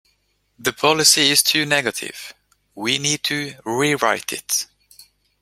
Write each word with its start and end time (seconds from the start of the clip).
The 0.57 0.73
policy 0.73 1.29
is 1.29 1.43
too 1.43 1.63
negative; 1.63 2.33
we 2.73 2.97
need 2.97 3.21
to 3.25 3.53
rewrite 3.65 4.33
it 4.33 4.65